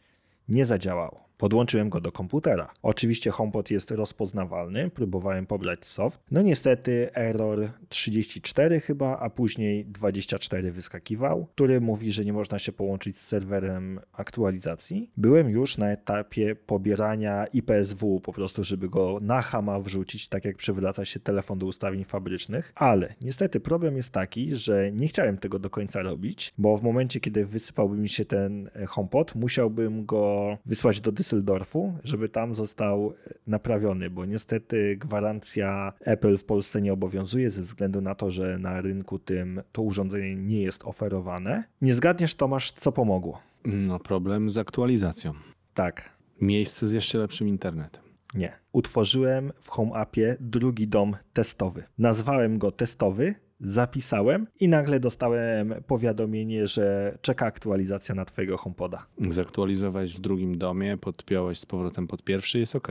[0.49, 1.29] Nie zadziałało.
[1.41, 2.71] Podłączyłem go do komputera.
[2.81, 6.21] Oczywiście HomePod jest rozpoznawalny, próbowałem pobrać soft.
[6.31, 12.71] No niestety error 34 chyba, a później 24 wyskakiwał, który mówi, że nie można się
[12.71, 15.11] połączyć z serwerem aktualizacji.
[15.17, 20.57] Byłem już na etapie pobierania IPSW, po prostu żeby go na hama wrzucić, tak jak
[20.57, 25.59] przywraca się telefon do ustawień fabrycznych, ale niestety problem jest taki, że nie chciałem tego
[25.59, 31.01] do końca robić, bo w momencie, kiedy wysypałby mi się ten HomePod, musiałbym go wysłać
[31.01, 33.13] do Düsseldorfu, żeby tam został
[33.47, 38.81] naprawiony, bo niestety gwarancja Apple w Polsce nie obowiązuje ze względu na to, że na
[38.81, 41.63] rynku tym to urządzenie nie jest oferowane.
[41.81, 43.41] Nie zgadniesz, Tomasz, co pomogło?
[43.65, 45.33] No, problem z aktualizacją.
[45.73, 46.09] Tak,
[46.41, 48.03] Miejsce z jeszcze lepszym internetem.
[48.33, 48.51] nie.
[48.73, 51.83] Utworzyłem w Home Appie drugi dom testowy.
[51.97, 59.05] Nazwałem go testowy, zapisałem i nagle dostałem powiadomienie, że czeka aktualizacja na twojego HomePoda.
[59.29, 62.87] Zaktualizowałeś w drugim domie, podpiąłeś z powrotem pod pierwszy, jest ok.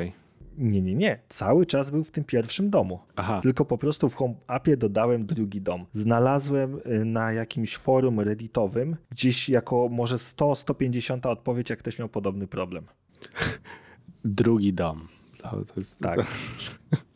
[0.58, 1.18] Nie, nie, nie.
[1.28, 3.00] Cały czas był w tym pierwszym domu.
[3.16, 5.86] Aha, Tylko po prostu w Home Appie dodałem drugi dom.
[5.92, 12.46] Znalazłem y, na jakimś forum redditowym gdzieś jako może 100-150 odpowiedź, jak ktoś miał podobny
[12.46, 12.84] problem.
[14.24, 15.08] drugi dom.
[15.42, 16.20] To, to jest, Tak.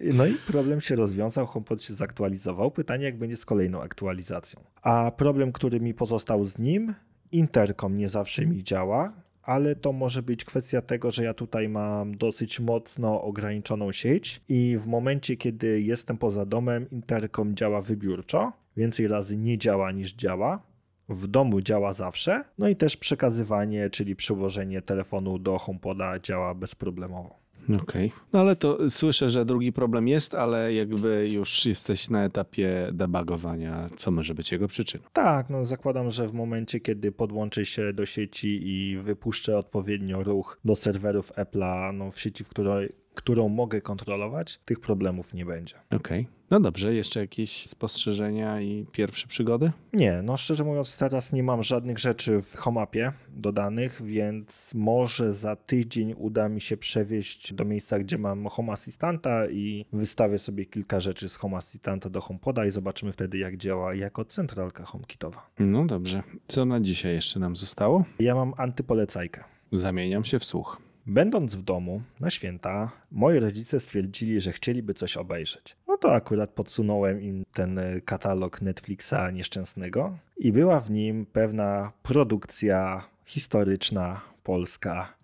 [0.00, 2.70] No i problem się rozwiązał, HomePod się zaktualizował.
[2.70, 4.60] Pytanie, jak będzie z kolejną aktualizacją.
[4.82, 6.94] A problem, który mi pozostał z nim,
[7.32, 12.16] interkom nie zawsze mi działa, ale to może być kwestia tego, że ja tutaj mam
[12.16, 19.08] dosyć mocno ograniczoną sieć i w momencie, kiedy jestem poza domem, interkom działa wybiórczo, więcej
[19.08, 20.62] razy nie działa niż działa.
[21.08, 27.40] W domu działa zawsze, no i też przekazywanie, czyli przyłożenie telefonu do HomePoda działa bezproblemowo.
[27.82, 28.12] Okej.
[28.32, 33.86] No ale to słyszę, że drugi problem jest, ale jakby już jesteś na etapie debugowania,
[33.96, 35.04] co może być jego przyczyną.
[35.12, 40.58] Tak, no zakładam, że w momencie, kiedy podłączę się do sieci i wypuszczę odpowiednio ruch
[40.64, 45.74] do serwerów Apple'a, no w sieci, w której, którą mogę kontrolować, tych problemów nie będzie.
[45.90, 46.26] Okej.
[46.50, 49.72] No dobrze, jeszcze jakieś spostrzeżenia i pierwsze przygody?
[49.92, 55.56] Nie, no szczerze mówiąc, teraz nie mam żadnych rzeczy w HomeAppie dodanych, więc może za
[55.56, 61.00] tydzień uda mi się przewieźć do miejsca, gdzie mam Home Assistanta i wystawię sobie kilka
[61.00, 65.50] rzeczy z Home Assistanta do HomePoda i zobaczymy wtedy, jak działa jako centralka HomeKitowa.
[65.58, 66.22] No dobrze.
[66.48, 68.04] Co na dzisiaj jeszcze nam zostało?
[68.18, 69.44] Ja mam antypolecajkę.
[69.72, 70.89] Zamieniam się w słuch.
[71.10, 75.76] Będąc w domu na święta, moi rodzice stwierdzili, że chcieliby coś obejrzeć.
[75.88, 83.04] No to akurat podsunąłem im ten katalog Netflixa nieszczęsnego i była w nim pewna produkcja
[83.24, 85.14] historyczna polska,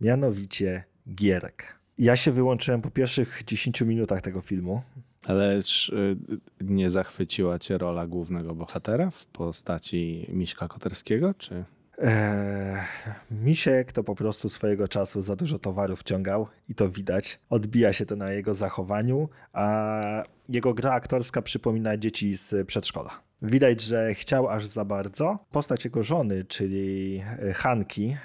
[0.00, 0.84] mianowicie
[1.14, 1.78] Gierek.
[1.98, 4.82] Ja się wyłączyłem po pierwszych 10 minutach tego filmu.
[5.24, 6.16] Ależ y,
[6.60, 11.64] nie zachwyciła cię rola głównego bohatera w postaci Miśka Koterskiego, czy...
[11.98, 12.82] Eee,
[13.30, 17.38] Misiek to po prostu swojego czasu za dużo towarów ciągał i to widać.
[17.50, 23.10] Odbija się to na jego zachowaniu, a jego gra aktorska przypomina dzieci z przedszkola.
[23.42, 25.38] Widać, że chciał aż za bardzo.
[25.50, 27.22] Postać jego żony, czyli
[27.54, 28.16] Hanki,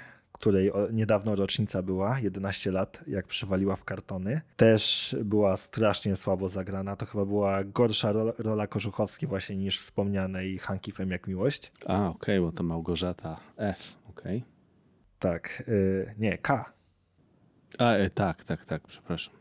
[0.42, 6.96] której niedawno rocznica była, 11 lat, jak przywaliła w kartony, też była strasznie słabo zagrana.
[6.96, 11.72] To chyba była gorsza ro- rola Korzuchowskiej właśnie niż wspomnianej Hanki Fem jak miłość.
[11.86, 14.44] A, okej, bo to Małgorzata F, okej.
[15.18, 16.72] Tak, y, nie, K.
[17.78, 19.34] A, e, tak, tak, tak, przepraszam.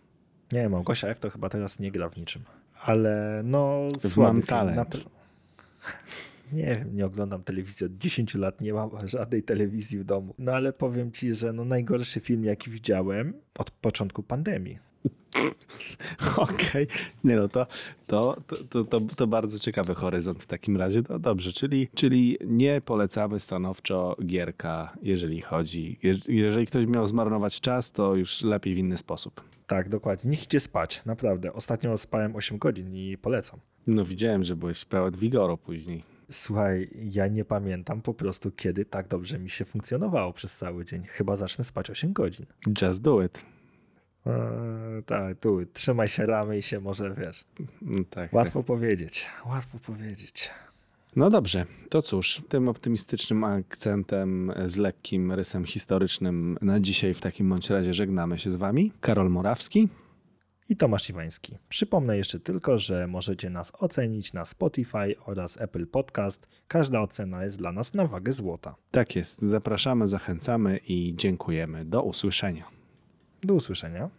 [0.52, 1.20] Nie, Małgosia F.
[1.20, 2.44] to chyba teraz nie gra w niczym.
[2.82, 4.48] Ale no, słaby Mam film.
[4.48, 4.98] Talent.
[6.52, 10.36] Nie wiem, nie oglądam telewizji od 10 lat, nie mam żadnej telewizji w domu.
[10.40, 14.80] No ale powiem ci, że no najgorszy film, jaki widziałem od początku pandemii.
[16.38, 16.88] Okej,
[17.24, 17.68] nie no to,
[18.08, 18.38] to,
[18.70, 21.02] to, to, to, bardzo ciekawy horyzont w takim razie.
[21.10, 26.00] No dobrze, czyli, czyli nie polecamy stanowczo gierka, jeżeli chodzi.
[26.04, 29.42] jeż- Jeżeli ktoś miał zmarnować czas, to już lepiej w inny sposób.
[29.68, 30.32] Tak, dokładnie.
[30.32, 31.54] Niech idzie spać, naprawdę.
[31.54, 33.60] Ostatnio spałem 8 godzin i polecam.
[33.88, 36.04] No widziałem, że byłeś pełen wigoru później.
[36.32, 41.04] Słuchaj, ja nie pamiętam po prostu, kiedy tak dobrze mi się funkcjonowało przez cały dzień.
[41.08, 42.46] Chyba zacznę spać 8 godzin.
[42.82, 43.46] Just do it.
[44.26, 47.46] Eee, tak, tu, trzymaj się ramy i się może, wiesz,
[47.82, 48.34] No, tak, tak.
[48.34, 50.50] łatwo powiedzieć, łatwo powiedzieć.
[51.16, 57.50] No dobrze, to cóż, tym optymistycznym akcentem z lekkim rysem historycznym na dzisiaj w takim
[57.50, 58.92] bądź razie żegnamy się z wami.
[59.02, 59.90] Karol Morawski.
[60.72, 61.58] I Tomasz Iwański.
[61.70, 66.48] Przypomnę jeszcze tylko, że możecie nas ocenić na Spotify oraz Apple Podcast.
[66.68, 68.76] Każda ocena jest dla nas na wagę złota.
[68.92, 71.86] Tak jest, zapraszamy, zachęcamy i dziękujemy.
[71.86, 72.66] Do usłyszenia.
[73.44, 74.10] Do usłyszenia.